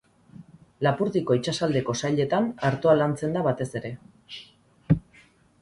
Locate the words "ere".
3.83-3.93